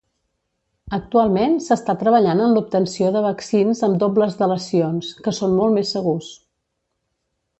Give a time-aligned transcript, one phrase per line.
[0.97, 6.33] Actualment s'està treballant en l'obtenció de vaccins amb dobles delecions, que són molt més segurs.